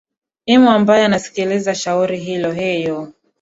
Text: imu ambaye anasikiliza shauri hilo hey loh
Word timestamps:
imu 0.45 0.69
ambaye 0.71 1.05
anasikiliza 1.05 1.75
shauri 1.75 2.19
hilo 2.19 2.51
hey 2.51 2.87
loh 2.87 3.07